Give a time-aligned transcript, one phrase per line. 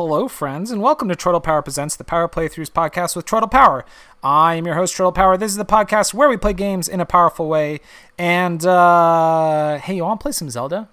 [0.00, 3.84] hello, friends, and welcome to Chortle Power Presents the Power Playthroughs podcast with Chortle Power.
[4.22, 5.36] I am your host, Chortle Power.
[5.36, 7.80] This is the podcast where we play games in a powerful way.
[8.16, 10.88] And, uh, hey, you want to play some Zelda?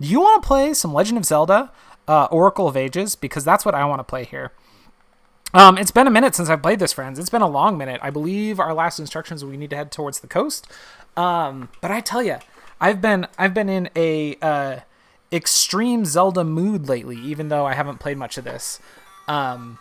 [0.00, 1.70] Do you want to play some Legend of Zelda,
[2.08, 3.14] uh, Oracle of Ages?
[3.14, 4.50] Because that's what I want to play here.
[5.54, 7.20] Um, it's been a minute since I've played this, friends.
[7.20, 8.00] It's been a long minute.
[8.02, 10.66] I believe our last instructions we need to head towards the coast.
[11.16, 12.38] Um, but I tell you,
[12.80, 14.80] I've been I've been in a uh,
[15.32, 18.80] extreme Zelda mood lately, even though I haven't played much of this.
[19.26, 19.78] Um,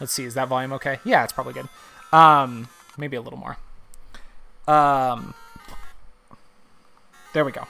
[0.00, 0.98] let's see, is that volume okay?
[1.04, 1.68] Yeah, it's probably good.
[2.12, 3.56] Um, maybe a little more.
[4.66, 5.34] Um,
[7.32, 7.66] there we go.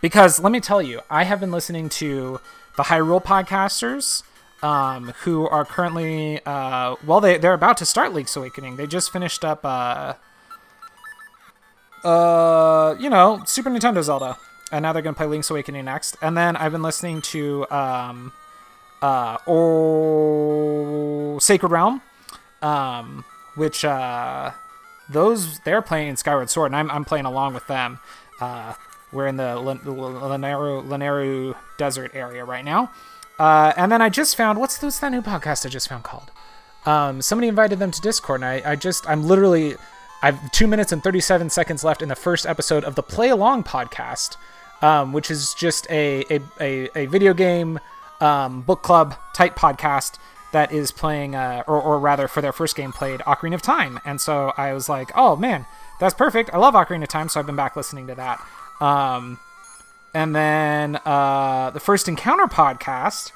[0.00, 2.40] Because let me tell you, I have been listening to
[2.76, 4.22] the Hyrule podcasters,
[4.62, 8.76] um, who are currently, uh, well, they they're about to start Link's Awakening.
[8.76, 10.14] They just finished up, uh,
[12.04, 14.38] uh, you know, Super Nintendo Zelda
[14.70, 16.16] and now they're gonna play Link's Awakening next.
[16.22, 18.32] And then I've been listening to um,
[19.02, 22.02] uh, oh, Sacred Realm,
[22.62, 24.52] um, which uh,
[25.08, 27.98] those they're playing Skyward Sword, and I'm I'm playing along with them.
[28.40, 28.74] Uh,
[29.12, 32.90] we're in the Lanayru Lanayru Desert area right now.
[33.38, 36.30] Uh, and then I just found what's what's that new podcast I just found called?
[36.86, 39.76] Um, somebody invited them to Discord, and I, I just I'm literally
[40.22, 43.64] I've two minutes and 37 seconds left in the first episode of the Play Along
[43.64, 44.36] podcast,
[44.82, 47.78] um, which is just a, a, a, a video game
[48.20, 50.18] um, book club type podcast
[50.52, 54.00] that is playing, uh, or, or rather, for their first game played Ocarina of Time.
[54.04, 55.66] And so I was like, oh man,
[56.00, 56.50] that's perfect.
[56.52, 58.44] I love Ocarina of Time, so I've been back listening to that.
[58.80, 59.38] Um,
[60.12, 63.32] and then uh, the First Encounter podcast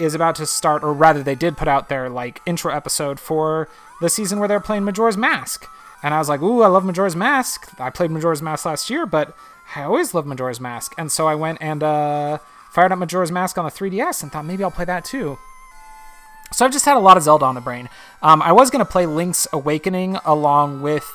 [0.00, 3.68] is about to start, or rather, they did put out their like intro episode for
[4.00, 5.66] the season where they're playing Majora's Mask.
[6.02, 7.72] And I was like, ooh, I love Majora's Mask.
[7.80, 9.36] I played Majora's Mask last year, but
[9.74, 12.38] I always loved Majora's Mask, and so I went and uh,
[12.70, 15.38] fired up Majora's Mask on the 3DS and thought maybe I'll play that too.
[16.52, 17.88] So I've just had a lot of Zelda on the brain.
[18.22, 21.10] Um, I was going to play Link's Awakening along with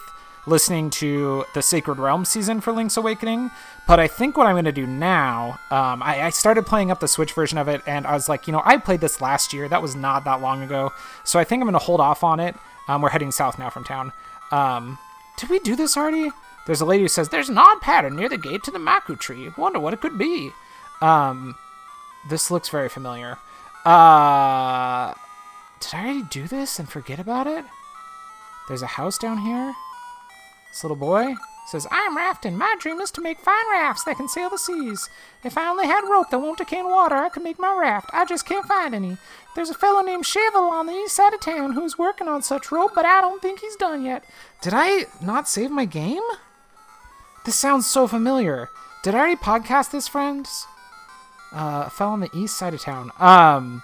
[0.45, 3.51] listening to the Sacred Realm season for Link's Awakening,
[3.88, 7.00] but I think what I'm going to do now, um, I, I, started playing up
[7.00, 9.53] the Switch version of it, and I was like, you know, I played this last
[9.53, 9.67] year.
[9.67, 10.91] That was not that long ago.
[11.23, 12.56] So I think I'm going to hold off on it.
[12.88, 14.11] Um, we're heading south now from town.
[14.51, 14.97] Um,
[15.38, 16.31] did we do this already?
[16.66, 19.19] There's a lady who says, There's an odd pattern near the gate to the Maku
[19.19, 19.51] tree.
[19.57, 20.51] Wonder what it could be.
[21.01, 21.55] Um,
[22.29, 23.38] this looks very familiar.
[23.83, 25.13] Uh,
[25.79, 27.66] did I already do this and forget about it?
[28.67, 29.73] There's a house down here.
[30.69, 31.35] This little boy
[31.67, 32.57] says, I am rafting.
[32.57, 35.09] My dream is to make fine rafts that can sail the seas.
[35.43, 38.09] If I only had rope that won't decay in water, I could make my raft.
[38.13, 39.17] I just can't find any.
[39.55, 42.72] There's a fellow named Cheval on the east side of town who's working on such
[42.72, 44.23] rope, but I don't think he's done yet.
[44.61, 46.22] Did I not save my game?
[47.44, 48.69] This sounds so familiar.
[49.03, 50.68] Did I already podcast this, friends?
[51.52, 53.12] Uh, fell on the east side of town.
[53.19, 53.81] Um,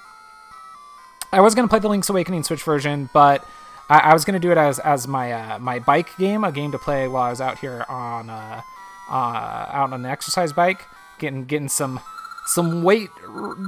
[1.31, 3.43] I was gonna play the Link's Awakening Switch version, but
[3.89, 6.71] I, I was gonna do it as as my uh, my bike game, a game
[6.71, 8.61] to play while I was out here on uh,
[9.09, 10.85] uh out on the exercise bike,
[11.19, 11.99] getting getting some
[12.45, 13.09] some weight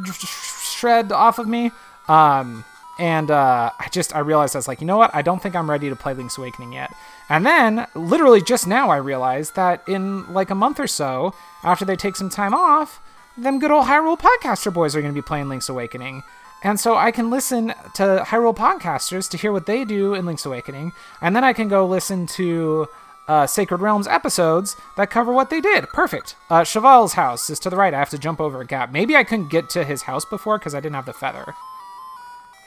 [0.05, 1.71] shred off of me.
[2.07, 2.63] Um,
[2.99, 5.13] and uh, I just I realized I was like, you know what?
[5.13, 6.93] I don't think I'm ready to play Link's Awakening yet.
[7.29, 11.85] And then, literally just now, I realized that in like a month or so, after
[11.85, 12.99] they take some time off,
[13.37, 16.23] them good old Hyrule Podcaster boys are going to be playing Link's Awakening.
[16.63, 20.45] And so I can listen to Hyrule Podcasters to hear what they do in Link's
[20.45, 20.91] Awakening,
[21.21, 22.87] and then I can go listen to
[23.29, 25.87] uh, Sacred Realms episodes that cover what they did.
[25.89, 26.35] Perfect.
[26.49, 27.93] Uh, Cheval's house is to the right.
[27.93, 28.91] I have to jump over a gap.
[28.91, 31.53] Maybe I couldn't get to his house before because I didn't have the feather.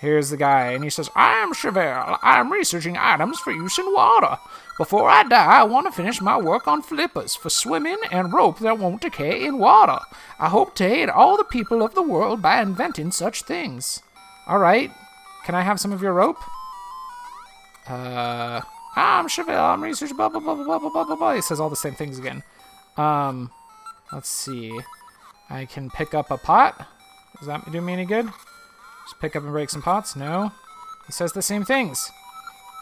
[0.02, 2.18] Here's the guy, and he says, I am Cheval.
[2.22, 4.36] I am researching items for use in water.
[4.76, 8.58] Before I die, I want to finish my work on flippers for swimming and rope
[8.58, 10.00] that won't decay in water.
[10.40, 14.02] I hope to aid all the people of the world by inventing such things.
[14.48, 14.90] All right.
[15.44, 16.38] Can I have some of your rope?
[17.88, 18.60] Uh,
[18.96, 19.54] I'm Cheval.
[19.54, 21.34] I'm researching blah, blah, blah, blah, blah, blah, blah, blah.
[21.34, 22.42] He says all the same things again.
[22.96, 23.52] Um,
[24.12, 24.76] let's see.
[25.48, 26.88] I can pick up a pot.
[27.38, 28.32] Does that do me any good?
[29.04, 30.16] Just pick up and break some pots?
[30.16, 30.52] No.
[31.06, 32.10] He says the same things.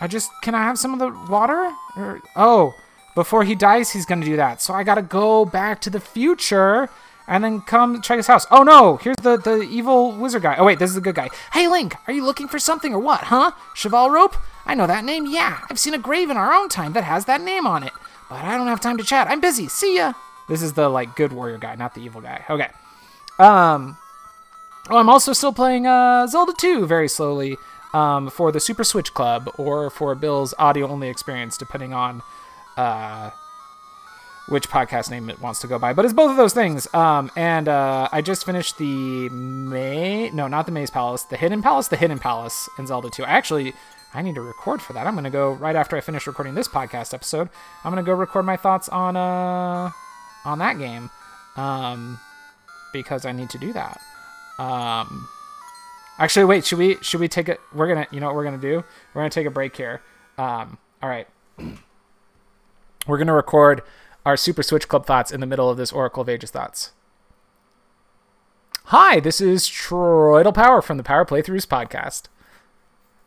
[0.01, 1.73] I just, can I have some of the water?
[1.97, 2.75] Or, oh,
[3.15, 4.63] before he dies, he's gonna do that.
[4.63, 6.89] So I gotta go back to the future
[7.27, 8.47] and then come check his house.
[8.51, 10.57] Oh no, here's the, the evil wizard guy.
[10.57, 11.29] Oh wait, this is the good guy.
[11.53, 13.53] Hey Link, are you looking for something or what, huh?
[13.75, 14.37] Cheval Rope?
[14.67, 15.61] I know that name, yeah.
[15.69, 17.93] I've seen a grave in our own time that has that name on it.
[18.29, 19.29] But I don't have time to chat.
[19.29, 19.69] I'm busy.
[19.69, 20.13] See ya.
[20.49, 22.45] This is the like good warrior guy, not the evil guy.
[22.49, 22.69] Okay.
[23.39, 23.97] Um,
[24.89, 27.57] Oh, I'm also still playing uh, Zelda 2 very slowly
[27.93, 32.23] um, for the Super Switch Club or for Bill's audio only experience, depending on
[32.77, 33.31] uh,
[34.49, 36.93] which podcast name it wants to go by, but it's both of those things.
[36.95, 41.63] Um, and uh, I just finished the May, no, not the Maze Palace, the Hidden
[41.63, 43.25] Palace, the Hidden Palace in Zelda 2.
[43.25, 43.75] Actually,
[44.13, 45.07] I need to record for that.
[45.07, 47.49] I'm gonna go right after I finish recording this podcast episode.
[47.85, 49.91] I'm gonna go record my thoughts on uh
[50.45, 51.11] on that game,
[51.57, 52.19] um,
[52.93, 54.01] because I need to do that.
[54.61, 55.27] Um,
[56.19, 57.61] actually, wait, should we should we take it?
[57.75, 58.85] We're gonna, you know what we're gonna do?
[59.15, 60.03] We're gonna take a break here.
[60.37, 61.27] Um, all right,
[63.07, 63.83] we're gonna record
[64.27, 66.93] our Super Switch Club thoughts in the middle of this Oracle of Ages thoughts.
[68.87, 72.25] Hi, this is Chortle Power from the Power Playthroughs podcast.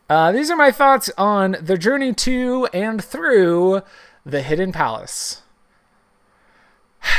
[0.09, 3.81] Uh, these are my thoughts on the journey to and through
[4.25, 5.42] the Hidden Palace.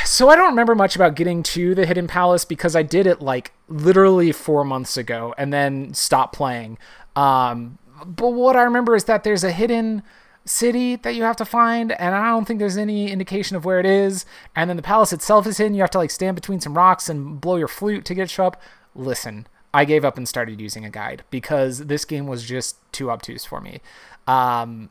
[0.04, 3.20] So I don't remember much about getting to the Hidden Palace because I did it
[3.20, 6.78] like literally four months ago and then stopped playing.
[7.16, 10.02] Um, but what I remember is that there's a hidden
[10.44, 13.80] city that you have to find, and I don't think there's any indication of where
[13.80, 14.26] it is.
[14.54, 15.74] And then the palace itself is hidden.
[15.74, 18.30] You have to like stand between some rocks and blow your flute to get it
[18.30, 18.60] show up.
[18.94, 23.10] Listen, I gave up and started using a guide because this game was just too
[23.10, 23.80] obtuse for me.
[24.26, 24.90] Um,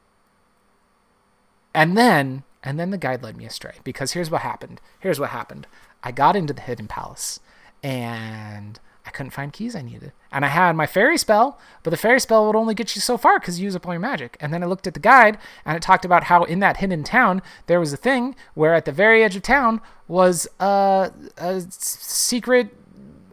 [1.74, 4.80] and then, and then the guide led me astray because here's what happened.
[5.00, 5.68] Here's what happened.
[6.04, 7.40] I got into the hidden palace
[7.82, 10.14] and I couldn't find keys I needed.
[10.32, 13.18] And I had my fairy spell, but the fairy spell would only get you so
[13.18, 14.38] far because you use up all your magic.
[14.40, 17.04] And then I looked at the guide and it talked about how in that hidden
[17.04, 21.62] town there was a thing where at the very edge of town was a, a
[21.70, 22.70] secret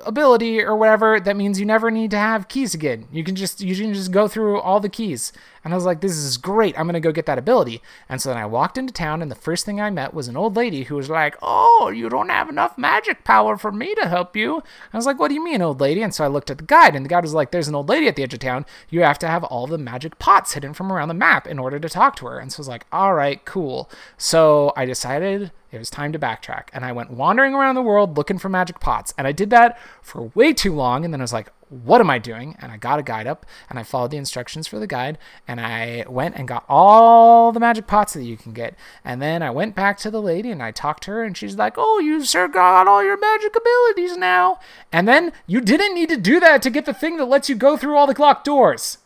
[0.04, 3.06] ability or whatever that means you never need to have keys again.
[3.12, 5.32] You can just you can just go through all the keys.
[5.62, 6.78] And I was like, this is great.
[6.78, 7.82] I'm gonna go get that ability.
[8.08, 10.36] And so then I walked into town, and the first thing I met was an
[10.36, 14.08] old lady who was like, "Oh, you don't have enough magic power for me to
[14.08, 14.62] help you."
[14.92, 16.64] I was like, "What do you mean, old lady?" And so I looked at the
[16.64, 18.64] guide, and the guide was like, "There's an old lady at the edge of town.
[18.88, 21.78] You have to have all the magic pots hidden from around the map in order
[21.78, 25.52] to talk to her." And so I was like, "All right, cool." So I decided
[25.72, 26.68] it was time to backtrack.
[26.72, 29.14] And I went wandering around the world looking for magic pots.
[29.16, 31.04] And I did that for way too long.
[31.04, 32.56] And then I was like, what am I doing?
[32.58, 35.16] And I got a guide up and I followed the instructions for the guide.
[35.46, 38.74] And I went and got all the magic pots that you can get.
[39.04, 41.22] And then I went back to the lady and I talked to her.
[41.22, 44.58] And she's like, oh, you sir got all your magic abilities now.
[44.90, 47.54] And then you didn't need to do that to get the thing that lets you
[47.54, 48.98] go through all the locked doors.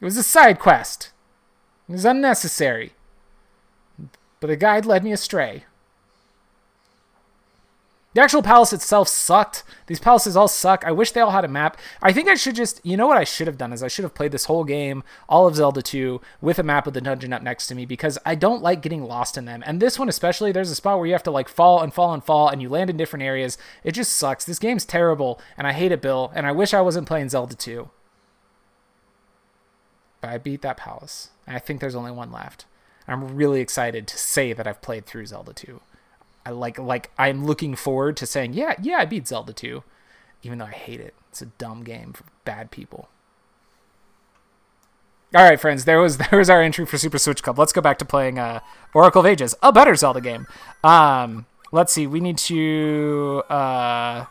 [0.00, 1.12] It was a side quest.
[1.88, 2.94] It was unnecessary
[4.40, 5.64] but the guide led me astray.
[8.12, 9.62] The actual palace itself sucked.
[9.86, 10.84] These palaces all suck.
[10.84, 11.76] I wish they all had a map.
[12.02, 14.02] I think I should just, you know what I should have done is I should
[14.02, 17.32] have played this whole game, all of Zelda 2, with a map of the dungeon
[17.32, 19.62] up next to me because I don't like getting lost in them.
[19.64, 22.12] And this one especially, there's a spot where you have to like fall and fall
[22.12, 23.56] and fall and you land in different areas.
[23.84, 24.44] It just sucks.
[24.44, 27.54] This game's terrible and I hate it, Bill, and I wish I wasn't playing Zelda
[27.54, 27.90] 2.
[30.20, 31.30] But I beat that palace.
[31.46, 32.66] And I think there's only one left.
[33.10, 35.80] I'm really excited to say that I've played through Zelda 2.
[36.46, 39.82] I like like I'm looking forward to saying, yeah, yeah, I beat Zelda 2,
[40.42, 41.14] even though I hate it.
[41.28, 43.08] It's a dumb game for bad people.
[45.34, 47.58] All right, friends, there was there was our entry for Super Switch Club.
[47.58, 48.60] Let's go back to playing uh,
[48.94, 50.46] Oracle of Ages, a better Zelda game.
[50.84, 52.06] Um, let's see.
[52.06, 54.26] We need to uh,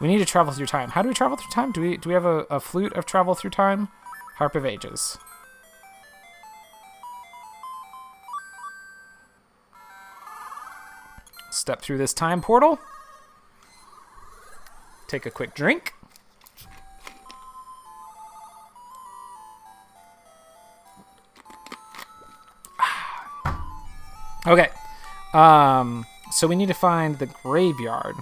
[0.00, 0.90] we need to travel through time.
[0.90, 1.72] How do we travel through time?
[1.72, 3.88] Do we do we have a, a flute of travel through time?
[4.36, 5.18] Harp of Ages.
[11.64, 12.78] Step through this time portal.
[15.08, 15.94] Take a quick drink.
[24.46, 24.68] Okay.
[25.32, 28.16] Um, so we need to find the graveyard.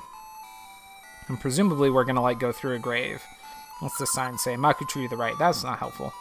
[1.27, 3.25] And presumably we're going to, like, go through a grave.
[3.81, 4.55] What's the sign say?
[4.55, 5.35] Maku tree to the right.
[5.37, 6.13] That's not helpful.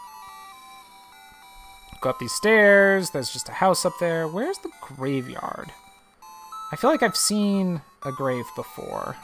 [2.02, 3.12] Go up these stairs.
[3.12, 4.28] There's just a house up there.
[4.28, 5.72] Where's the graveyard?
[6.72, 9.18] I feel like I've seen a grave before.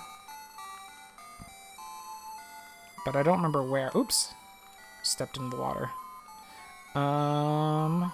[3.06, 3.92] But I don't remember where.
[3.96, 4.34] Oops.
[5.04, 5.90] Stepped into the water.
[7.00, 8.14] Um...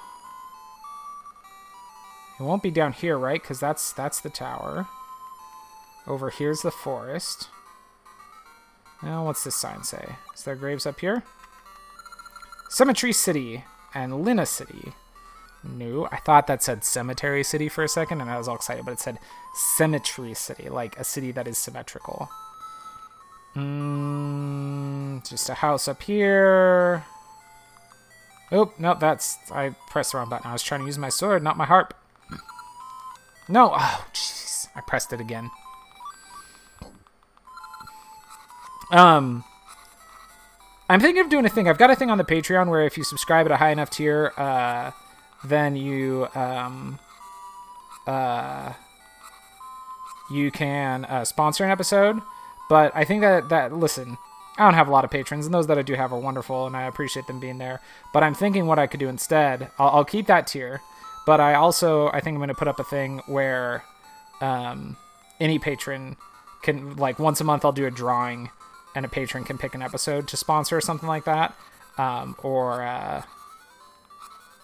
[2.40, 3.42] It won't be down here, right?
[3.42, 4.88] Because that's, that's the tower.
[6.08, 7.50] Over here's the forest.
[9.02, 10.16] Now, what's this sign say?
[10.34, 11.24] Is there graves up here?
[12.70, 13.63] Cemetery City
[13.94, 14.94] and Lynna City.
[15.63, 18.84] No, I thought that said Cemetery City for a second, and I was all excited,
[18.84, 19.17] but it said
[19.53, 22.29] symmetry City, like a city that is symmetrical.
[23.55, 27.05] Mm, just a house up here.
[28.51, 29.38] Oh, no, that's...
[29.51, 30.48] I pressed the wrong button.
[30.48, 31.93] I was trying to use my sword, not my harp.
[33.48, 33.72] No!
[33.74, 34.67] Oh, jeez.
[34.75, 35.50] I pressed it again.
[38.91, 39.43] Um...
[40.89, 41.70] I'm thinking of doing a thing.
[41.70, 43.89] I've got a thing on the Patreon where if you subscribe at a high enough
[43.89, 44.91] tier, uh,
[45.46, 47.00] then you um,
[48.08, 48.74] uh,
[50.32, 52.22] you can uh, sponsor an episode.
[52.70, 54.18] But I think that that listen,
[54.58, 56.66] I don't have a lot of patrons, and those that I do have are wonderful,
[56.66, 57.82] and I appreciate them being there.
[58.14, 59.70] But I'm thinking what I could do instead.
[59.78, 60.82] I'll, I'll keep that tier,
[61.26, 63.84] but I also I think I'm going to put up a thing where
[64.42, 64.98] um,
[65.40, 66.16] any patron
[66.62, 68.50] can like once a month I'll do a drawing,
[68.96, 71.56] and a patron can pick an episode to sponsor or something like that,
[71.98, 73.24] um, or uh,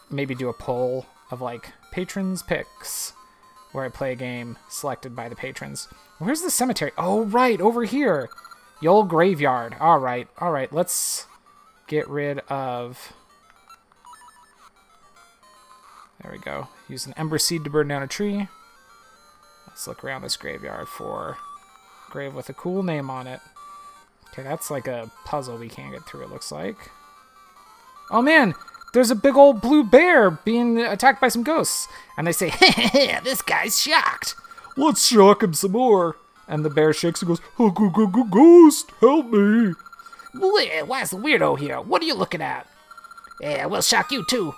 [0.10, 3.13] maybe do a poll of like patrons picks
[3.72, 5.88] where I play a game selected by the patrons.
[6.18, 6.92] Where's the cemetery?
[6.98, 8.30] Oh, right, over here.
[8.86, 9.75] Old graveyard.
[9.80, 11.28] All right, all right, let's
[11.88, 13.13] get rid of...
[16.22, 16.68] There we go.
[16.88, 18.48] Use an ember seed to burn down a tree.
[19.68, 21.38] Let's look around this graveyard for
[22.10, 23.39] grave with a cool name on it.
[24.30, 26.92] Okay, that's like a puzzle we can't get through, it looks like.
[28.12, 28.54] Oh man,
[28.93, 31.88] there's a big old blue bear being attacked by some ghosts.
[32.17, 34.36] And they say, hey, this guy's shocked.
[34.77, 36.17] Let's shock him some more.
[36.48, 39.74] And the bear shakes and goes, oh, go, go, go, ghost, help me.
[40.34, 41.79] Why's the weirdo here?
[41.79, 42.67] What are you looking at?
[43.39, 44.53] Yeah, we'll shock you too.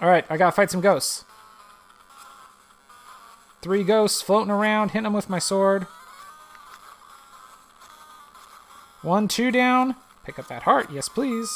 [0.00, 1.24] All right, I gotta fight some ghosts.
[3.62, 5.86] Three ghosts floating around, hitting them with my sword.
[9.02, 9.96] One, two down.
[10.24, 11.50] Pick up that heart, yes please.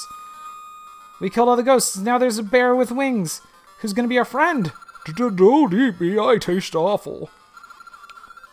[1.21, 1.97] We killed all the ghosts.
[1.97, 3.41] Now there's a bear with wings
[3.81, 4.73] who's gonna be our friend.
[5.17, 7.31] Don't eat me, I taste awful.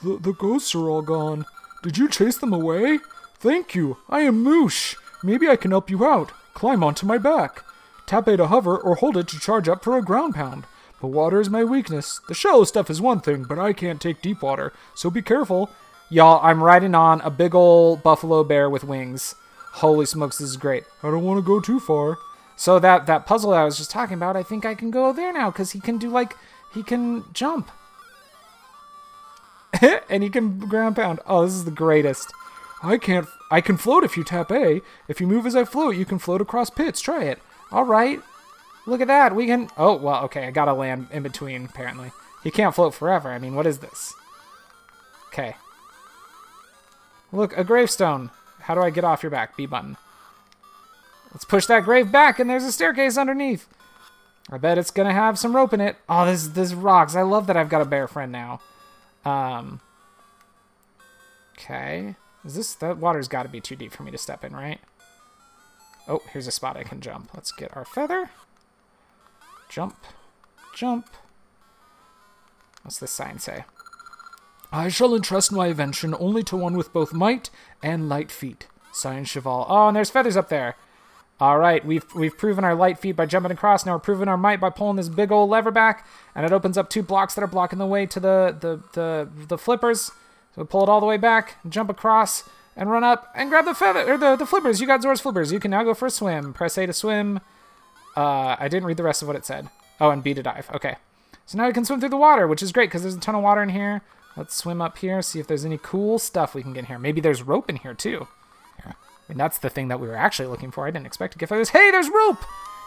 [0.01, 1.45] The, the ghosts are all gone.
[1.83, 2.99] Did you chase them away?
[3.39, 3.97] Thank you.
[4.09, 4.95] I am Moosh.
[5.23, 6.31] Maybe I can help you out.
[6.53, 7.63] Climb onto my back.
[8.05, 10.65] Tap A to hover or hold it to charge up for a ground pound.
[11.01, 12.21] But water is my weakness.
[12.27, 15.69] The shallow stuff is one thing, but I can't take deep water, so be careful.
[16.09, 19.35] Y'all, I'm riding on a big ol' buffalo bear with wings.
[19.73, 20.83] Holy smokes, this is great.
[21.03, 22.17] I don't want to go too far.
[22.55, 25.11] So that that puzzle that I was just talking about, I think I can go
[25.11, 26.35] there now because he can do like
[26.73, 27.69] he can jump,
[30.09, 31.19] and he can ground pound.
[31.25, 32.31] Oh, this is the greatest.
[32.81, 33.27] I can't.
[33.51, 34.81] I can float if you tap A.
[35.07, 37.01] If you move as I float, you can float across pits.
[37.01, 37.39] Try it.
[37.71, 38.21] All right.
[38.85, 39.35] Look at that.
[39.35, 39.69] We can.
[39.77, 40.23] Oh well.
[40.25, 41.65] Okay, I gotta land in between.
[41.65, 42.11] Apparently,
[42.43, 43.29] he can't float forever.
[43.29, 44.13] I mean, what is this?
[45.27, 45.55] Okay.
[47.31, 48.31] Look, a gravestone.
[48.59, 49.57] How do I get off your back?
[49.57, 49.97] B button.
[51.35, 53.67] Let's push that grave back, and there's a staircase underneath.
[54.49, 55.97] I bet it's gonna have some rope in it.
[56.07, 57.13] Oh, this this rocks.
[57.13, 58.61] I love that I've got a bear friend now.
[59.25, 59.81] Um.
[61.57, 62.15] Okay.
[62.45, 64.79] Is this that water's got to be too deep for me to step in, right?
[66.07, 67.31] Oh, here's a spot I can jump.
[67.33, 68.29] Let's get our feather.
[69.67, 69.97] Jump,
[70.73, 71.09] jump.
[72.83, 73.65] What's this sign say?
[74.71, 77.49] I shall entrust my invention only to one with both might
[77.83, 78.67] and light feet.
[78.93, 79.65] Sign Cheval.
[79.67, 80.77] Oh, and there's feathers up there.
[81.39, 83.85] All right, we've we've proven our light feet by jumping across.
[83.85, 86.77] Now we're proving our might by pulling this big old lever back, and it opens
[86.77, 90.11] up two blocks that are blocking the way to the the the, the flippers.
[90.55, 93.65] So we pull it all the way back, jump across, and run up and grab
[93.65, 94.79] the feather or the the flippers.
[94.79, 95.51] You got Zora's flippers.
[95.51, 96.53] You can now go for a swim.
[96.53, 97.41] Press A to swim.
[98.15, 99.67] Uh, I didn't read the rest of what it said.
[99.99, 100.69] Oh, and B to dive.
[100.73, 100.95] Okay.
[101.45, 103.35] So now we can swim through the water, which is great because there's a ton
[103.35, 104.01] of water in here.
[104.37, 106.99] Let's swim up here, see if there's any cool stuff we can get here.
[106.99, 108.27] Maybe there's rope in here too.
[109.29, 110.85] And that's the thing that we were actually looking for.
[110.85, 111.69] I didn't expect to get this.
[111.69, 112.43] Hey, there's rope!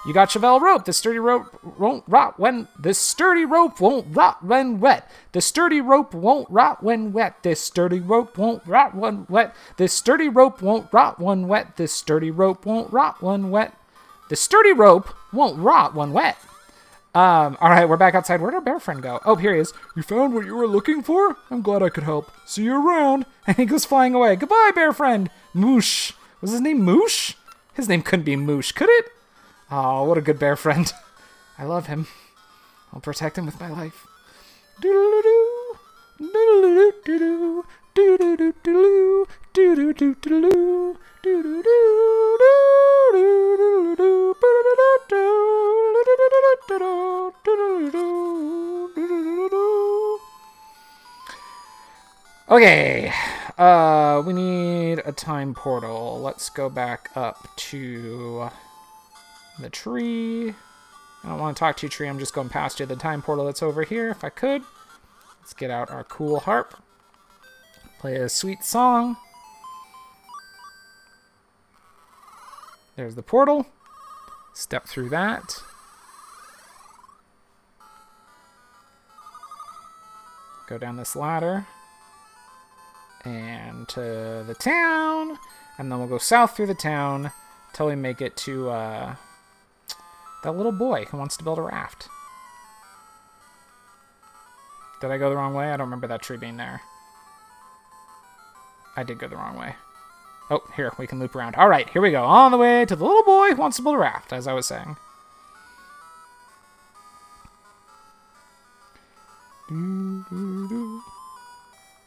[0.06, 0.84] You got Cheval rope.
[0.84, 5.10] The sturdy rope won't rot when the sturdy rope won't rot when wet.
[5.32, 7.42] The sturdy rope won't rot when wet.
[7.42, 9.56] This sturdy rope won't rot when wet.
[9.76, 11.76] This sturdy rope won't rot when wet.
[11.76, 13.74] This sturdy rope won't rot when wet.
[14.30, 16.36] The sturdy rope won't rot when wet.
[17.14, 18.40] Um, all right, we're back outside.
[18.40, 19.18] Where'd our bear friend go?
[19.24, 19.72] Oh, here he is.
[19.96, 21.36] You found what you were looking for?
[21.50, 22.30] I'm glad I could help.
[22.46, 23.26] See you around.
[23.48, 24.36] And he goes flying away.
[24.36, 25.30] Goodbye, bear friend.
[25.54, 26.12] Moosh.
[26.40, 27.34] Was his name Moosh?
[27.74, 29.06] His name couldn't be Moosh, could it?
[29.70, 30.92] Oh, what a good bear friend.
[31.58, 32.06] I love him.
[32.92, 34.06] I'll protect him with my life.
[52.50, 53.12] Okay,
[53.58, 56.20] uh, we need a time portal.
[56.20, 58.48] Let's go back up to
[59.58, 60.54] the tree.
[61.24, 62.08] I don't want to talk to you, tree.
[62.08, 62.86] I'm just going past you.
[62.86, 64.62] The time portal that's over here, if I could.
[65.40, 66.80] Let's get out our cool harp.
[67.98, 69.16] Play a sweet song.
[72.94, 73.66] There's the portal.
[74.54, 75.62] Step through that.
[80.68, 81.66] Go down this ladder
[83.24, 85.38] and to the town,
[85.78, 87.32] and then we'll go south through the town
[87.72, 89.14] till we make it to uh,
[90.42, 92.08] that little boy who wants to build a raft.
[95.00, 95.72] Did I go the wrong way?
[95.72, 96.82] I don't remember that tree being there.
[98.96, 99.76] I did go the wrong way.
[100.50, 101.54] Oh, here, we can loop around.
[101.56, 102.24] All right, here we go.
[102.24, 104.54] On the way to the little boy who wants to build a raft, as I
[104.54, 104.96] was saying.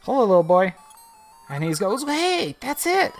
[0.02, 0.74] Hello, little boy.
[1.52, 3.12] And he goes, Hey, that's it.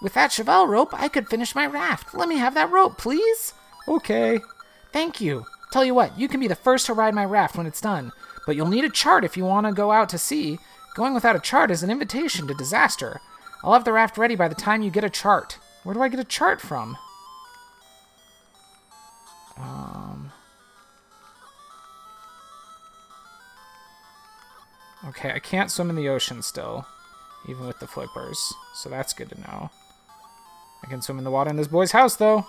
[0.00, 2.14] With that cheval rope, I could finish my raft.
[2.14, 3.54] Let me have that rope, please.
[3.88, 4.38] okay.
[4.92, 5.44] Thank you.
[5.72, 8.12] Tell you what, you can be the first to ride my raft when it's done,
[8.46, 10.58] but you'll need a chart if you want to go out to sea.
[10.94, 13.20] Going without a chart is an invitation to disaster.
[13.64, 15.58] I'll have the raft ready by the time you get a chart.
[15.82, 16.96] Where do I get a chart from?
[19.58, 20.30] Um.
[25.08, 26.86] Okay, I can't swim in the ocean still,
[27.48, 29.70] even with the flippers, so that's good to know.
[30.84, 32.46] I can swim in the water in this boy's house, though.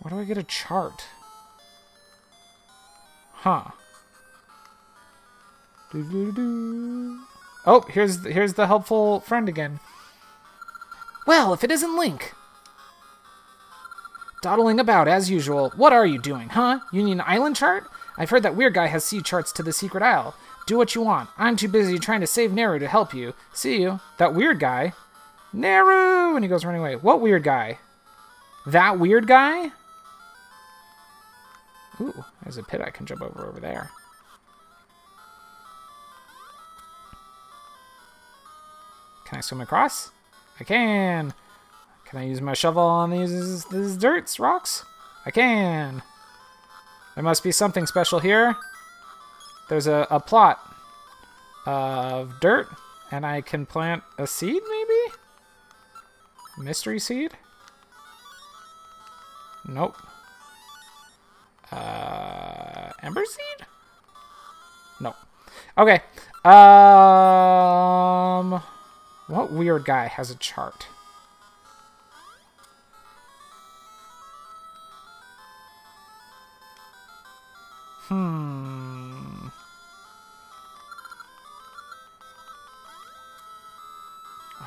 [0.00, 1.04] Where do I get a chart?
[3.32, 3.70] Huh.
[5.92, 7.20] Doo-doo-doo.
[7.64, 9.80] Oh, here's here's the helpful friend again.
[11.26, 12.32] Well, if it isn't Link.
[14.42, 15.72] Dawdling about as usual.
[15.76, 16.80] What are you doing, huh?
[16.92, 17.84] You need an island chart?
[18.16, 20.34] I've heard that weird guy has sea charts to the secret isle.
[20.66, 21.30] Do what you want.
[21.38, 23.34] I'm too busy trying to save Nayru to help you.
[23.52, 24.00] See you.
[24.18, 24.92] That weird guy?
[25.54, 26.34] Nayru!
[26.34, 26.96] And he goes running away.
[26.96, 27.78] What weird guy?
[28.66, 29.70] That weird guy?
[32.00, 33.90] Ooh, there's a pit I can jump over over there.
[39.26, 40.10] Can I swim across?
[40.60, 41.32] I can.
[42.06, 44.84] Can I use my shovel on these these dirts, rocks?
[45.24, 46.02] I can.
[47.14, 48.56] There must be something special here.
[49.68, 50.60] There's a, a plot
[51.66, 52.68] of dirt,
[53.10, 55.14] and I can plant a seed, maybe?
[56.58, 57.32] Mystery seed?
[59.66, 59.96] Nope.
[61.72, 63.66] Uh, ember seed?
[65.00, 65.16] Nope.
[65.76, 66.00] Okay.
[66.44, 66.52] Um,
[69.26, 70.86] what weird guy has a chart?
[78.08, 79.15] Hmm.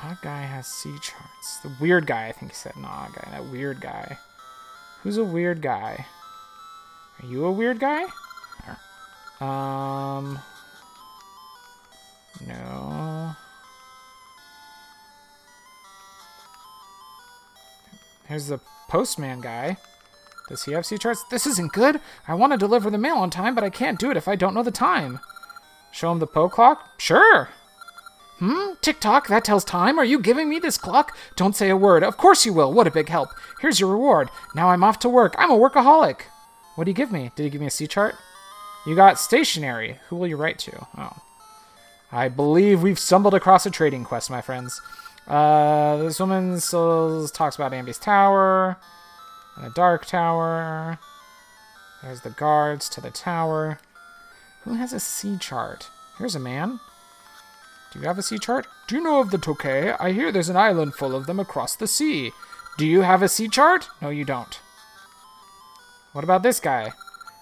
[0.02, 1.58] That guy has sea charts.
[1.62, 2.76] The weird guy, I think he said.
[2.76, 3.28] Nah, guy.
[3.30, 4.18] That weird guy.
[5.02, 6.06] Who's a weird guy?
[7.22, 8.04] Are you a weird guy?
[9.40, 10.38] Um.
[12.46, 13.34] No.
[18.26, 19.76] Here's the postman guy.
[20.48, 21.24] Does he have sea charts?
[21.30, 22.00] This isn't good.
[22.26, 24.36] I want to deliver the mail on time, but I can't do it if I
[24.36, 25.20] don't know the time.
[25.92, 26.88] Show him the Poe clock?
[26.98, 27.48] Sure.
[28.40, 28.72] Hmm?
[28.80, 29.98] Tick tock, that tells time.
[29.98, 31.14] Are you giving me this clock?
[31.36, 32.02] Don't say a word.
[32.02, 32.72] Of course you will.
[32.72, 33.28] What a big help.
[33.60, 34.30] Here's your reward.
[34.54, 35.34] Now I'm off to work.
[35.38, 36.22] I'm a workaholic.
[36.74, 37.30] What did he give me?
[37.36, 38.14] Did he give me a sea chart?
[38.86, 39.98] You got stationary.
[40.08, 40.86] Who will you write to?
[40.96, 41.18] Oh.
[42.10, 44.80] I believe we've stumbled across a trading quest, my friends.
[45.28, 48.78] Uh, this woman still talks about Ambi's tower
[49.56, 50.98] and the dark tower.
[52.02, 53.78] There's the guards to the tower.
[54.62, 55.90] Who has a sea chart?
[56.16, 56.80] Here's a man.
[57.92, 58.66] Do you have a sea chart?
[58.86, 59.96] Do you know of the Tokay?
[59.98, 62.30] I hear there's an island full of them across the sea.
[62.78, 63.88] Do you have a sea chart?
[64.00, 64.60] No, you don't.
[66.12, 66.92] What about this guy?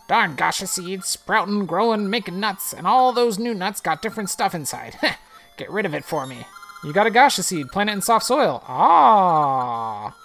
[0.09, 4.55] Darn gasha seeds, sprouting, growing, making nuts, and all those new nuts got different stuff
[4.55, 4.97] inside.
[5.59, 6.47] Get rid of it for me.
[6.83, 7.69] You got a gasha seed.
[7.69, 8.63] Plant it in soft soil.
[8.67, 10.17] Ah.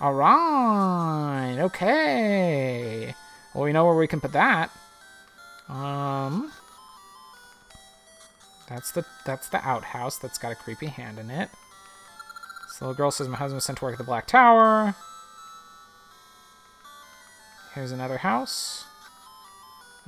[0.00, 1.56] All right.
[1.58, 3.14] Okay.
[3.54, 4.70] Well, we know where we can put that.
[5.68, 6.52] Um.
[8.72, 11.50] That's the that's the outhouse that's got a creepy hand in it.
[12.66, 14.94] This little girl says my husband was sent to work at the Black Tower.
[17.74, 18.86] Here's another house.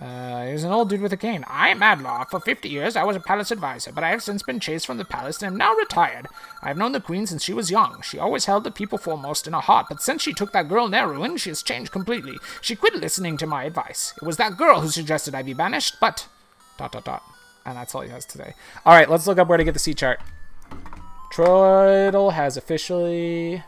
[0.01, 1.45] Uh, here's an old dude with a cane.
[1.47, 2.29] I am Adlar.
[2.29, 4.97] For 50 years, I was a palace advisor, but I have since been chased from
[4.97, 6.27] the palace and am now retired.
[6.63, 8.01] I have known the queen since she was young.
[8.03, 10.89] She always held the people foremost in her heart, but since she took that girl
[10.89, 12.39] Nayru in, she has changed completely.
[12.61, 14.15] She quit listening to my advice.
[14.17, 16.27] It was that girl who suggested I be banished, but...
[16.77, 17.34] Dot, dot, dot.
[17.65, 18.55] And that's all he has today.
[18.85, 20.21] All right, let's look up where to get the sea chart.
[21.33, 23.63] Chortle has officially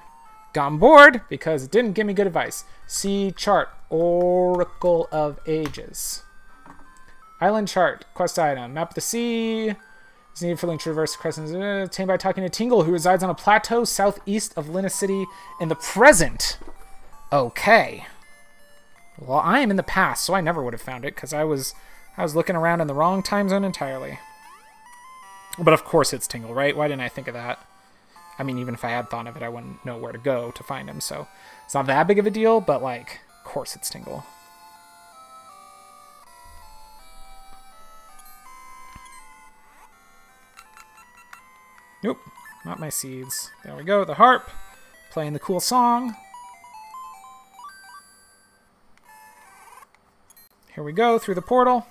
[0.53, 2.65] gone bored because it didn't give me good advice.
[2.87, 6.23] Sea chart, Oracle of Ages.
[7.41, 9.75] Island chart, quest item, map the sea.
[10.33, 11.55] It's needed for Link to traverse crescent.
[11.55, 15.27] Obtained by talking to Tingle, who resides on a plateau southeast of Lynna City
[15.61, 16.59] in the present.
[17.33, 18.07] Okay.
[19.19, 21.45] Well, I am in the past, so I never would have found it because I
[21.45, 21.75] was
[22.17, 24.19] I was looking around in the wrong time zone entirely.
[25.59, 26.77] But of course it's Tingle, right?
[26.77, 27.65] Why didn't I think of that?
[28.39, 30.51] I mean, even if I had thought of it, I wouldn't know where to go
[30.51, 31.27] to find him, so
[31.65, 34.25] it's not that big of a deal, but like, of course it's Tingle.
[42.03, 42.19] Nope,
[42.65, 43.51] not my seeds.
[43.65, 44.51] There we go, the harp,
[45.11, 46.15] playing the cool song.
[50.75, 51.87] Here we go, through the portal.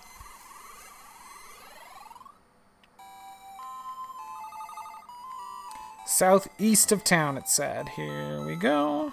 [6.16, 7.90] Southeast of town, it said.
[7.90, 9.12] Here we go.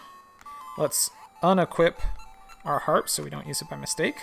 [0.79, 1.11] Let's
[1.43, 1.97] unequip
[2.65, 4.15] our harp so we don't use it by mistake.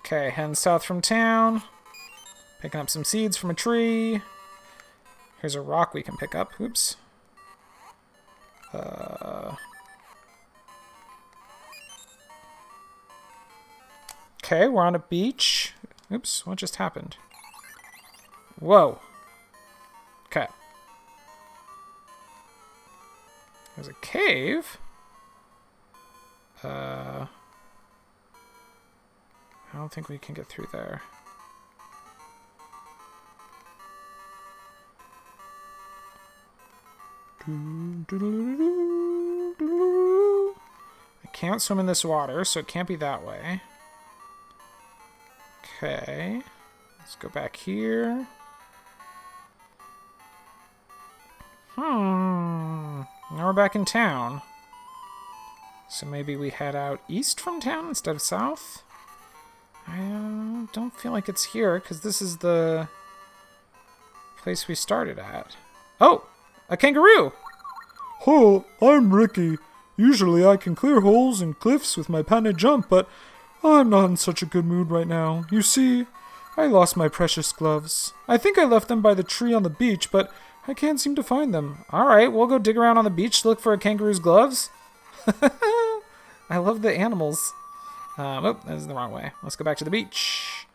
[0.00, 1.62] Okay, heading south from town.
[2.60, 4.20] Picking up some seeds from a tree.
[5.40, 6.60] Here's a rock we can pick up.
[6.60, 6.96] Oops.
[8.74, 9.54] Uh...
[14.42, 15.74] Okay, we're on a beach.
[16.10, 17.16] Oops, what just happened?
[18.62, 19.00] Whoa.
[20.26, 20.46] Okay.
[23.74, 24.78] There's a cave.
[26.62, 27.26] Uh,
[29.72, 31.02] I don't think we can get through there.
[37.44, 38.06] I
[41.32, 43.60] can't swim in this water, so it can't be that way.
[45.78, 46.42] Okay.
[47.00, 48.28] Let's go back here.
[51.74, 53.02] Hmm.
[53.34, 54.42] Now we're back in town.
[55.88, 58.82] So maybe we head out east from town instead of south?
[59.86, 62.88] I uh, don't feel like it's here, because this is the
[64.38, 65.56] place we started at.
[66.00, 66.26] Oh!
[66.68, 67.32] A kangaroo!
[68.20, 68.64] Ho!
[68.80, 69.58] I'm Ricky.
[69.96, 73.08] Usually I can clear holes and cliffs with my patented jump, but
[73.62, 75.44] I'm not in such a good mood right now.
[75.50, 76.06] You see,
[76.56, 78.12] I lost my precious gloves.
[78.28, 80.32] I think I left them by the tree on the beach, but
[80.66, 81.84] I can't seem to find them.
[81.92, 84.70] Alright, we'll go dig around on the beach to look for a kangaroo's gloves.
[86.50, 87.52] I love the animals.
[88.18, 89.32] Um, oh, that is the wrong way.
[89.42, 90.66] Let's go back to the beach.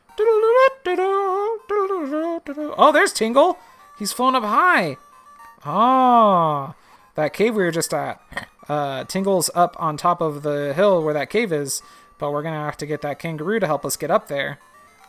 [2.78, 3.58] Oh, there's Tingle!
[4.00, 4.98] He's flown up high!
[5.64, 6.76] Ah,
[7.16, 8.22] that cave we were just at.
[8.68, 11.82] Uh, Tingle's up on top of the hill where that cave is,
[12.18, 14.60] but we're gonna have to get that kangaroo to help us get up there.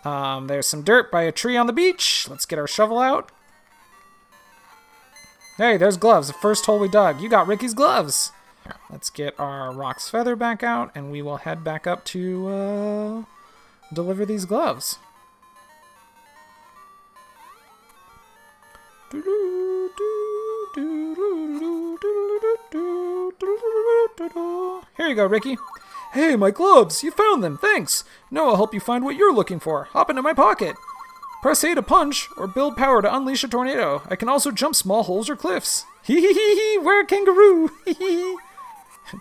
[0.05, 2.29] Um, there's some dirt by a tree on the beach.
[2.31, 3.31] Let's get our shovel out.
[5.59, 6.29] Hey, there's gloves.
[6.29, 7.21] The first hole we dug.
[7.21, 8.31] You got Ricky's gloves.
[8.91, 13.25] Let's get our Roc's feather back out, and we will head back up to uh,
[13.93, 14.99] deliver these gloves.
[24.97, 25.59] Here you go, Ricky.
[26.13, 27.03] Hey, my gloves!
[27.03, 27.59] You found them!
[27.59, 28.05] Thanks!
[28.31, 29.85] Now I'll help you find what you're looking for.
[29.85, 30.77] Hop into my pocket!
[31.41, 34.03] Press A to punch, or build power to unleash a tornado.
[34.11, 35.85] I can also jump small holes or cliffs.
[36.03, 37.71] Hee hee hee hee, we're a kangaroo!
[37.85, 38.37] Hee hee!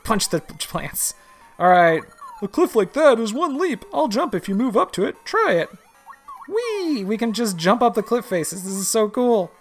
[0.03, 1.13] Punch the plants.
[1.59, 2.03] Alright.
[2.41, 3.83] A cliff like that is one leap.
[3.93, 5.15] I'll jump if you move up to it.
[5.25, 5.69] Try it.
[6.47, 7.03] Whee!
[7.03, 8.63] We can just jump up the cliff faces.
[8.63, 9.51] This is so cool.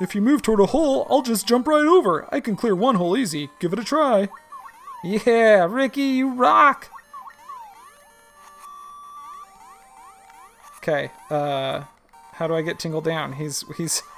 [0.00, 2.28] If you move toward a hole, I'll just jump right over.
[2.32, 3.50] I can clear one hole easy.
[3.60, 4.28] Give it a try.
[5.02, 6.90] Yeah, Ricky, you rock!
[10.86, 11.10] Okay.
[11.30, 11.82] Uh,
[12.34, 13.34] how do I get Tingle down?
[13.34, 14.02] He's he's.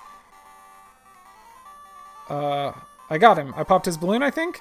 [2.28, 2.74] Uh,
[3.08, 3.54] I got him.
[3.56, 4.22] I popped his balloon.
[4.22, 4.60] I think.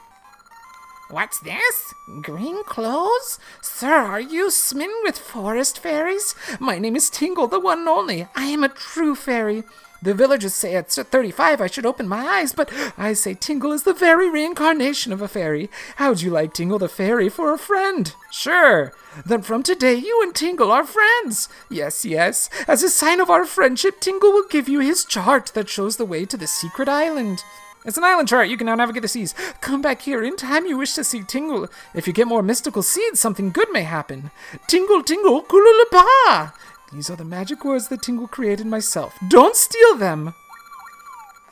[1.09, 1.93] What's this?
[2.21, 3.39] Green clothes?
[3.61, 6.33] Sir, are you smitten with forest fairies?
[6.61, 8.25] My name is Tingle, the one and only.
[8.35, 9.65] I am a true fairy.
[10.01, 13.83] The villagers say at 35 I should open my eyes, but I say Tingle is
[13.83, 15.69] the very reincarnation of a fairy.
[15.95, 18.13] How'd you like Tingle the fairy for a friend?
[18.31, 18.93] Sure.
[19.25, 21.49] Then from today you and Tingle are friends.
[21.69, 22.49] Yes, yes.
[22.67, 26.05] As a sign of our friendship, Tingle will give you his chart that shows the
[26.05, 27.43] way to the secret island.
[27.85, 28.49] It's an island chart.
[28.49, 29.33] You can now navigate the seas.
[29.61, 30.65] Come back here in time.
[30.65, 31.69] you wish to see Tingle.
[31.95, 34.29] If you get more mystical seeds, something good may happen.
[34.67, 36.51] Tingle, tingle, Kooloo-Limpah!
[36.91, 39.17] These are the magic words that Tingle created myself.
[39.27, 40.33] Don't steal them!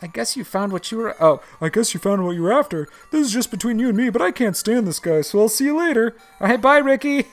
[0.01, 1.15] I guess you found what you were.
[1.19, 2.87] Oh, I guess you found what you were after.
[3.11, 5.49] This is just between you and me, but I can't stand this guy, so I'll
[5.49, 6.15] see you later.
[6.39, 7.25] All right, bye, Ricky.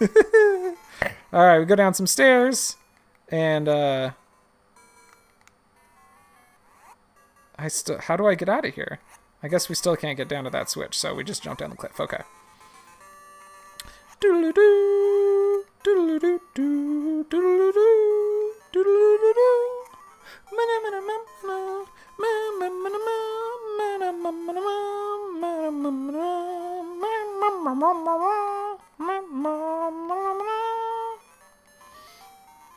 [0.00, 2.76] All right, we go down some stairs,
[3.28, 4.12] and uh,
[7.58, 7.98] I still.
[7.98, 9.00] How do I get out of here?
[9.42, 11.70] I guess we still can't get down to that switch, so we just jump down
[11.70, 12.00] the cliff.
[12.00, 12.22] Okay.
[14.20, 15.37] Doo-doo-doo.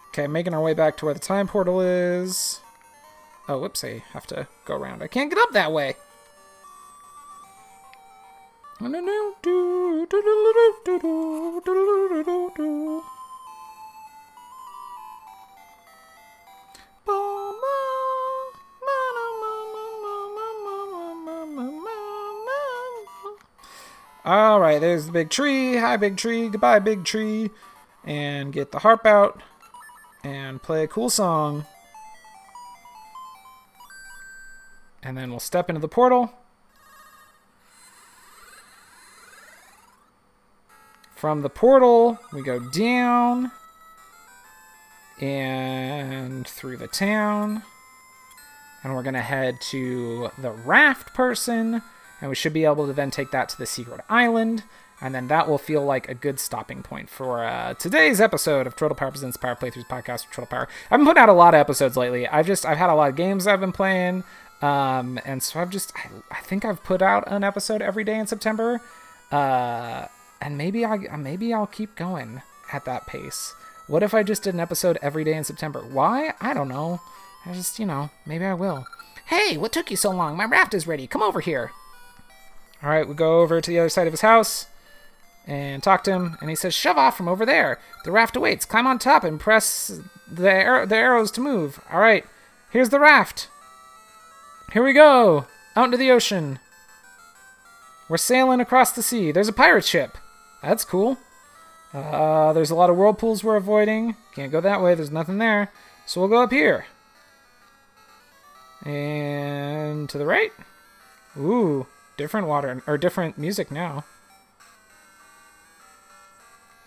[0.10, 2.60] Okay, making our way back to where the time portal is.
[3.48, 4.02] Oh, whoopsie.
[4.14, 5.02] Have to go around.
[5.02, 5.96] I can't get up that way!
[24.26, 25.76] All right, there's the big tree.
[25.76, 26.50] Hi, big tree.
[26.50, 27.52] Goodbye, big tree.
[28.04, 29.44] And get the harp out
[30.24, 31.67] and play a cool song.
[35.04, 36.34] And then we'll step into the portal.
[41.21, 43.51] From the portal, we go down
[45.21, 47.62] and through the town.
[48.84, 51.84] And we're going to head to the raft person.
[52.21, 54.63] And we should be able to then take that to the secret island.
[54.99, 58.75] And then that will feel like a good stopping point for uh, today's episode of
[58.75, 60.67] Chortle Power Presents Power Playthroughs podcast Chortle Power.
[60.89, 62.27] I've been putting out a lot of episodes lately.
[62.27, 64.23] I've just I've had a lot of games I've been playing,
[64.63, 68.17] um, and so I've just I, I think I've put out an episode every day
[68.17, 68.81] in September,
[69.31, 70.07] uh,
[70.41, 72.41] and maybe I maybe I'll keep going
[72.73, 73.54] at that pace.
[73.88, 75.82] What if I just did an episode every day in September?
[75.82, 76.34] Why?
[76.41, 77.01] I don't know.
[77.45, 78.86] I just you know maybe I will.
[79.25, 80.36] Hey, what took you so long?
[80.36, 81.08] My raft is ready.
[81.08, 81.71] Come over here.
[82.84, 84.65] All right, we go over to the other side of his house
[85.47, 87.80] and talk to him, and he says, "Shove off from over there.
[88.04, 88.65] The raft awaits.
[88.65, 89.99] Climb on top and press
[90.30, 92.25] the ar- the arrows to move." All right,
[92.71, 93.47] here's the raft.
[94.73, 96.60] Here we go out into the ocean.
[98.10, 99.32] We're sailing across the sea.
[99.32, 100.17] There's a pirate ship.
[100.62, 101.17] That's cool.
[101.93, 104.15] Uh, there's a lot of whirlpools we're avoiding.
[104.34, 104.95] Can't go that way.
[104.95, 105.71] There's nothing there.
[106.06, 106.86] So we'll go up here.
[108.86, 110.52] And to the right.
[111.38, 114.06] Ooh, different water or different music now.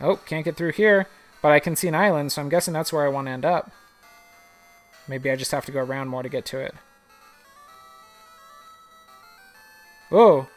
[0.00, 1.06] Oh, can't get through here,
[1.40, 3.44] but I can see an island, so I'm guessing that's where I want to end
[3.44, 3.70] up.
[5.06, 6.74] Maybe I just have to go around more to get to it.
[10.10, 10.48] Oh,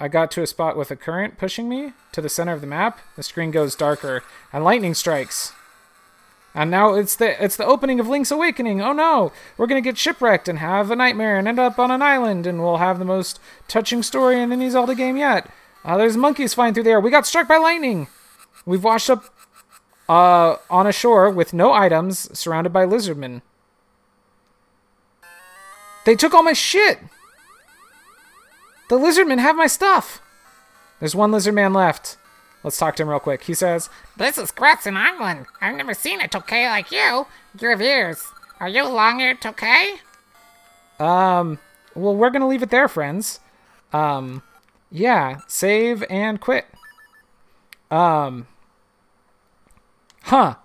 [0.00, 2.66] I got to a spot with a current pushing me to the center of the
[2.66, 3.00] map.
[3.16, 5.52] The screen goes darker, and lightning strikes.
[6.54, 8.80] And now it's the it's the opening of Link's Awakening.
[8.80, 12.02] Oh no, we're gonna get shipwrecked and have a nightmare and end up on an
[12.02, 15.50] island, and we'll have the most touching story in any Zelda game yet.
[15.84, 17.00] Uh, there's monkeys flying through the air.
[17.00, 18.08] We got struck by lightning.
[18.66, 19.24] We've washed up
[20.08, 23.42] uh, on a shore with no items, surrounded by lizardmen.
[26.04, 26.98] They took all my shit.
[28.88, 30.20] The lizardmen have my stuff.
[31.00, 32.16] There's one lizard man left.
[32.64, 33.44] Let's talk to him real quick.
[33.44, 35.46] He says, This is Crescent Island.
[35.60, 37.26] I've never seen a Tokay like you.
[37.60, 38.24] You have ears.
[38.60, 39.98] Are you long-eared Tokay?
[40.98, 41.58] um,
[41.94, 43.40] well, we're gonna leave it there, friends.
[43.92, 44.42] Um,
[44.90, 46.66] yeah, save and quit.
[47.90, 48.46] Um,
[50.24, 50.56] huh.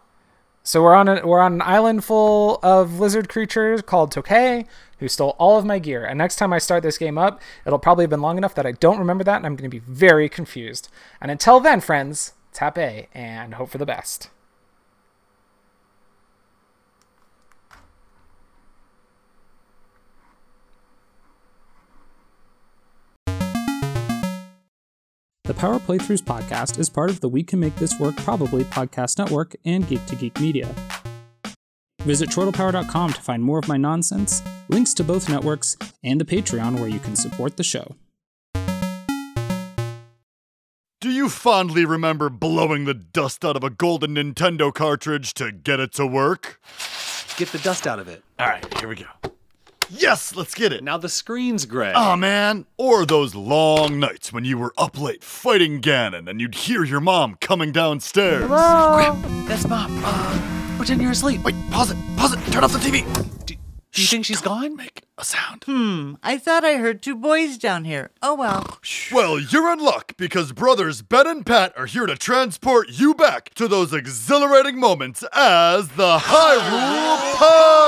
[0.64, 4.66] So we're on a, we're on an island full of lizard creatures called Tokay,
[5.04, 6.06] who stole all of my gear.
[6.06, 8.66] And next time I start this game up, it'll probably have been long enough that
[8.66, 10.88] I don't remember that, and I'm going to be very confused.
[11.20, 14.30] And until then, friends, tap A and hope for the best.
[25.44, 29.20] The Power Playthroughs podcast is part of the We Can Make This Work Probably podcast
[29.20, 30.74] network and Geek to Geek Media.
[32.04, 36.80] Visit chortlepower.com to find more of my nonsense, links to both networks, and the Patreon
[36.80, 37.96] where you can support the show.
[41.00, 45.82] Do you fondly remember blowing the dust out of a golden Nintendo cartridge to get
[45.82, 46.62] it to work?
[47.36, 48.24] Get the dust out of it.
[48.40, 49.06] All right, here we go.
[49.90, 50.84] Yes, let's get it.
[50.84, 51.92] Now the screen's gray.
[51.94, 56.56] Oh man, or those long nights when you were up late fighting Ganon and you'd
[56.56, 58.48] hear your mom coming downstairs.
[58.48, 59.14] Hello?
[59.46, 60.02] That's Mom.
[60.04, 60.53] Uh,
[60.84, 61.42] pretend you're asleep.
[61.46, 63.06] Wait, pause it, pause it, turn off the TV.
[63.46, 63.56] Do,
[63.94, 64.76] do you think she's gone?
[64.76, 65.64] Make a sound.
[65.66, 68.12] Hmm, I thought I heard two boys down here.
[68.22, 68.80] Oh well.
[69.10, 73.54] Well, you're in luck because brothers Ben and Pat are here to transport you back
[73.54, 77.18] to those exhilarating moments as the Hyrule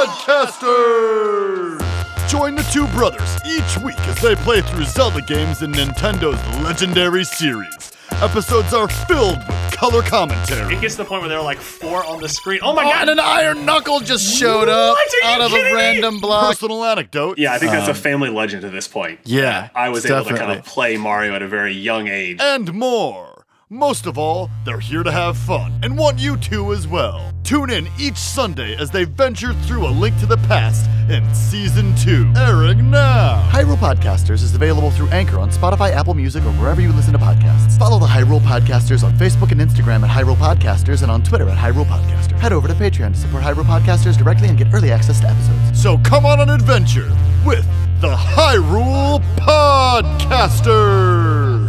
[0.08, 1.82] Podcasters.
[2.30, 7.26] Join the two brothers each week as they play through Zelda games in Nintendo's legendary
[7.26, 7.92] series.
[8.22, 10.74] Episodes are filled with color commentary.
[10.76, 12.60] It gets to the point where there are like four on the screen.
[12.64, 13.02] Oh my Oh, god!
[13.02, 15.14] and an iron knuckle just showed up What?
[15.14, 15.78] Are you out of a kidding me?
[15.80, 16.48] random block.
[16.48, 17.38] Personal anecdote.
[17.38, 19.20] yeah, I think that's a um, family legend at this point.
[19.26, 20.58] yeah, I was able to kind definitely.
[20.60, 22.40] of play Mario at a very young age.
[22.42, 23.35] and more.
[23.72, 27.34] Most of all, they're here to have fun and want you to as well.
[27.44, 31.96] Tune in each Sunday as they venture through a link to the past in season
[31.96, 33.42] two, airing now.
[33.52, 37.18] Hyrule Podcasters is available through Anchor on Spotify, Apple Music, or wherever you listen to
[37.18, 37.76] podcasts.
[37.80, 41.58] Follow the Hyrule Podcasters on Facebook and Instagram at Hyrule Podcasters and on Twitter at
[41.58, 42.38] Hyrule Podcaster.
[42.38, 45.82] Head over to Patreon to support Hyrule Podcasters directly and get early access to episodes.
[45.82, 47.10] So come on an adventure
[47.44, 47.66] with
[48.00, 51.65] the Hyrule Podcasters.